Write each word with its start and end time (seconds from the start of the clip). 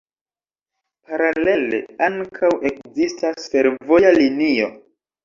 Paralele 1.11 1.81
ankaŭ 2.07 2.49
ekzistas 2.71 3.45
fervoja 3.53 4.15
linio. 4.17 4.71